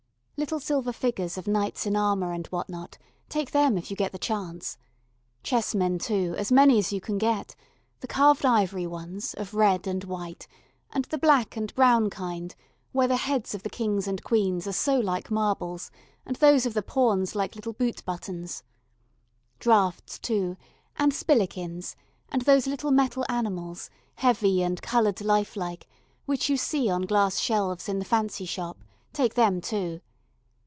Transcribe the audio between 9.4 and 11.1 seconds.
red and white, and